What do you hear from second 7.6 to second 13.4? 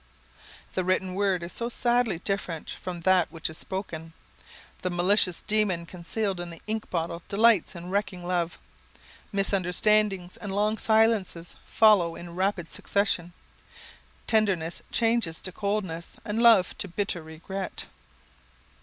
in wrecking love. Misunderstandings and long silences follow in rapid succession,